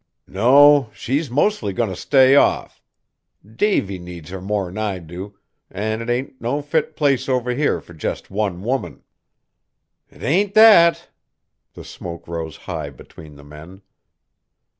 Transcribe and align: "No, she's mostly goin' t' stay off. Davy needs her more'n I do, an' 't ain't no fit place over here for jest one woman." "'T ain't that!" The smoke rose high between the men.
"No, 0.25 0.89
she's 0.95 1.29
mostly 1.29 1.73
goin' 1.73 1.89
t' 1.89 1.93
stay 1.95 2.35
off. 2.35 2.81
Davy 3.45 3.99
needs 3.99 4.31
her 4.31 4.41
more'n 4.41 4.75
I 4.75 4.97
do, 4.97 5.37
an' 5.69 5.99
't 6.03 6.09
ain't 6.11 6.41
no 6.41 6.59
fit 6.63 6.95
place 6.95 7.29
over 7.29 7.53
here 7.53 7.79
for 7.79 7.93
jest 7.93 8.31
one 8.31 8.63
woman." 8.63 9.03
"'T 10.11 10.25
ain't 10.25 10.55
that!" 10.55 11.09
The 11.75 11.83
smoke 11.83 12.27
rose 12.27 12.55
high 12.65 12.89
between 12.89 13.35
the 13.35 13.43
men. 13.43 13.83